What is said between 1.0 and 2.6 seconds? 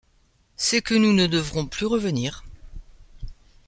ne devrons plus revenir!